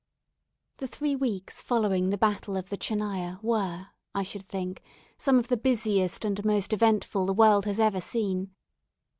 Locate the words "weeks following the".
1.15-2.17